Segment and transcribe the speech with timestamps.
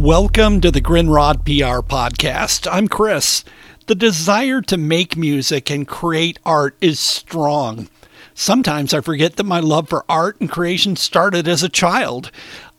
[0.00, 2.66] Welcome to the Grindrod PR podcast.
[2.72, 3.44] I'm Chris.
[3.86, 7.90] The desire to make music and create art is strong.
[8.32, 12.30] Sometimes I forget that my love for art and creation started as a child.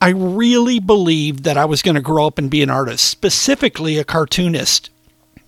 [0.02, 4.00] I really believed that I was going to grow up and be an artist, specifically
[4.00, 4.90] a cartoonist.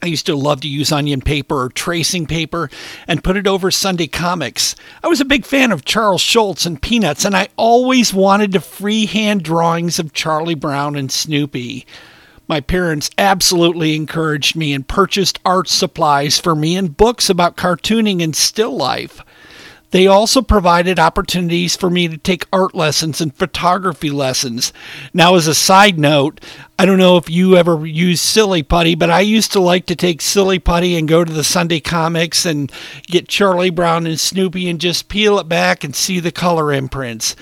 [0.04, 2.70] I used to love to use onion paper or tracing paper
[3.08, 4.76] and put it over Sunday comics.
[5.02, 8.60] I was a big fan of Charles Schulz and Peanuts, and I always wanted to
[8.60, 11.86] freehand drawings of Charlie Brown and Snoopy.
[12.50, 18.22] My parents absolutely encouraged me and purchased art supplies for me and books about cartooning
[18.22, 19.22] and still life.
[19.94, 24.74] They also provided opportunities for me to take art lessons and photography lessons.
[25.14, 26.42] Now, as a side note,
[26.80, 29.96] I don't know if you ever used Silly Putty, but I used to like to
[29.96, 32.72] take Silly Putty and go to the Sunday comics and
[33.04, 37.36] get Charlie Brown and Snoopy and just peel it back and see the color imprints.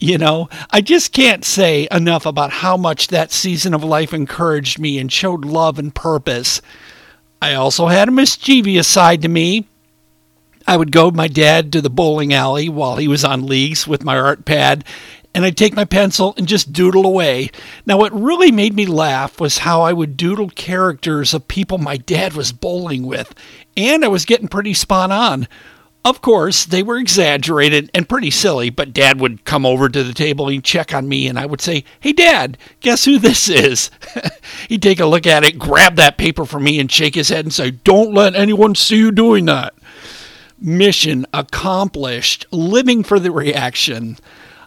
[0.00, 4.78] You know, I just can't say enough about how much that season of life encouraged
[4.78, 6.62] me and showed love and purpose.
[7.42, 9.66] I also had a mischievous side to me.
[10.68, 14.04] I would go my dad to the bowling alley while he was on leagues with
[14.04, 14.84] my art pad,
[15.34, 17.48] and I'd take my pencil and just doodle away.
[17.86, 21.96] Now, what really made me laugh was how I would doodle characters of people my
[21.96, 23.34] dad was bowling with,
[23.78, 25.48] and I was getting pretty spot on.
[26.04, 30.12] Of course, they were exaggerated and pretty silly, but Dad would come over to the
[30.12, 33.90] table and check on me, and I would say, Hey, Dad, guess who this is?
[34.68, 37.46] He'd take a look at it, grab that paper from me, and shake his head
[37.46, 39.74] and say, Don't let anyone see you doing that
[40.60, 44.16] mission accomplished, living for the reaction.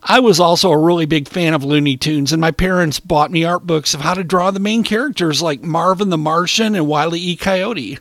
[0.03, 3.45] I was also a really big fan of Looney Tunes, and my parents bought me
[3.45, 7.16] art books of how to draw the main characters like Marvin the Martian and Wile
[7.16, 7.36] E.
[7.36, 8.00] Coyote.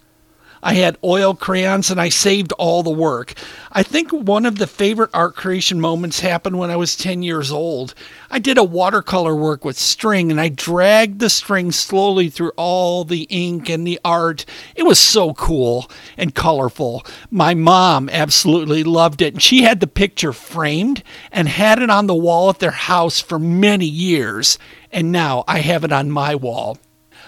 [0.63, 3.35] I had oil crayons and I saved all the work.
[3.73, 7.51] I think one of the favorite art creation moments happened when I was 10 years
[7.51, 7.95] old.
[8.31, 13.05] I did a watercolor work with string and I dragged the string slowly through all
[13.05, 14.45] the ink and the art.
[14.77, 17.07] It was so cool and colorful.
[17.31, 22.07] My mom absolutely loved it and she had the picture framed and had it on
[22.07, 24.59] the wall at their house for many years.
[24.93, 26.77] And now I have it on my wall.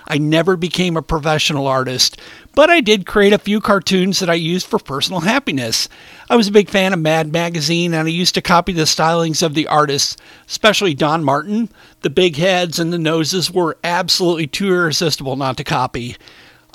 [0.06, 2.18] I never became a professional artist,
[2.54, 5.88] but I did create a few cartoons that I used for personal happiness.
[6.28, 9.42] I was a big fan of Mad Magazine and I used to copy the stylings
[9.42, 11.68] of the artists, especially Don Martin.
[12.00, 16.16] The big heads and the noses were absolutely too irresistible not to copy.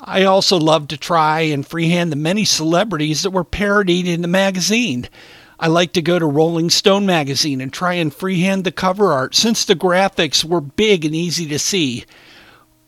[0.00, 4.28] I also loved to try and freehand the many celebrities that were parodied in the
[4.28, 5.08] magazine.
[5.60, 9.34] I like to go to Rolling Stone magazine and try and freehand the cover art
[9.34, 12.04] since the graphics were big and easy to see.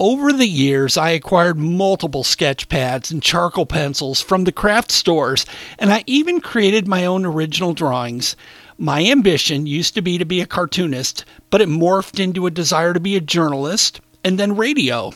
[0.02, 5.44] Over the years, I acquired multiple sketch pads and charcoal pencils from the craft stores,
[5.78, 8.34] and I even created my own original drawings.
[8.78, 12.94] My ambition used to be to be a cartoonist, but it morphed into a desire
[12.94, 15.12] to be a journalist and then radio.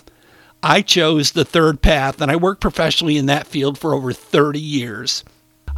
[0.63, 4.61] I chose the third path, and I worked professionally in that field for over 30
[4.61, 5.25] years.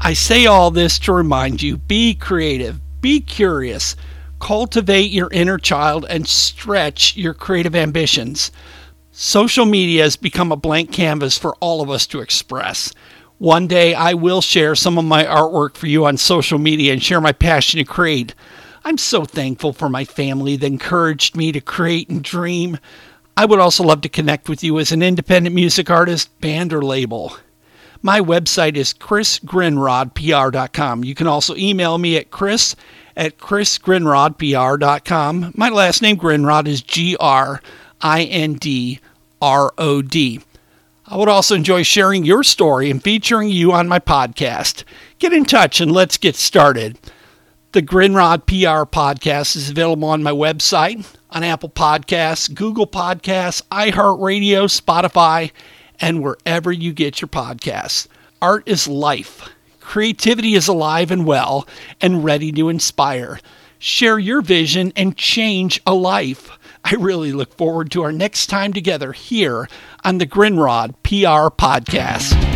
[0.00, 3.94] I say all this to remind you be creative, be curious,
[4.40, 8.50] cultivate your inner child, and stretch your creative ambitions.
[9.18, 12.92] Social media has become a blank canvas for all of us to express.
[13.38, 17.02] One day I will share some of my artwork for you on social media and
[17.02, 18.34] share my passion to create.
[18.84, 22.76] I'm so thankful for my family that encouraged me to create and dream.
[23.38, 26.82] I would also love to connect with you as an independent music artist, band, or
[26.82, 27.38] label.
[28.02, 31.04] My website is chrisgrindrodpr.com.
[31.04, 32.76] You can also email me at chris
[33.16, 35.52] at chrisgrindrodpr.com.
[35.56, 37.62] My last name, Grindrod, is G R
[38.06, 39.00] I N D
[39.42, 40.40] R O D.
[41.06, 44.84] I would also enjoy sharing your story and featuring you on my podcast.
[45.18, 47.00] Get in touch and let's get started.
[47.72, 54.70] The Grindrod PR podcast is available on my website, on Apple Podcasts, Google Podcasts, iHeartRadio,
[54.70, 55.50] Spotify,
[56.00, 58.06] and wherever you get your podcasts.
[58.40, 59.48] Art is life.
[59.80, 61.66] Creativity is alive and well
[62.00, 63.40] and ready to inspire.
[63.80, 66.56] Share your vision and change a life.
[66.88, 69.68] I really look forward to our next time together here
[70.04, 72.55] on the Grindrod PR Podcast.